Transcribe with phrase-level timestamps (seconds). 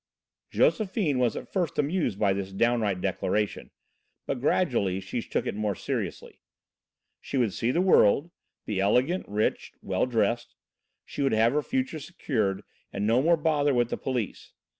[0.49, 3.69] Josephine was at first amused by this downright declaration,
[4.25, 6.41] but gradually she took it more seriously.
[7.19, 8.31] She would see the world,
[8.65, 10.55] be elegant, rich, well dressed.
[11.05, 14.53] She would have her future secured and no more bother with the police.